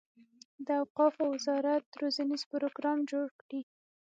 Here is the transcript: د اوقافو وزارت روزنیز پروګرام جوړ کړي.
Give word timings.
د 0.65 0.67
اوقافو 0.81 1.21
وزارت 1.33 1.83
روزنیز 2.01 2.41
پروګرام 2.51 2.99
جوړ 3.11 3.27
کړي. 3.41 3.61